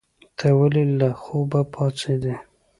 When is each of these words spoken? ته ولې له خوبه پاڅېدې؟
ته 0.37 0.47
ولې 0.59 0.83
له 0.99 1.09
خوبه 1.21 1.61
پاڅېدې؟ 1.73 2.35